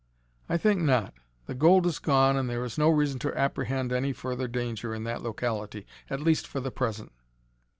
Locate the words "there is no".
2.49-2.89